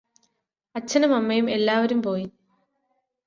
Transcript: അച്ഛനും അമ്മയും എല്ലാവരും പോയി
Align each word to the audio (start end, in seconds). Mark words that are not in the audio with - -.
അച്ഛനും 0.75 1.15
അമ്മയും 1.15 1.49
എല്ലാവരും 1.49 2.01
പോയി 2.01 2.25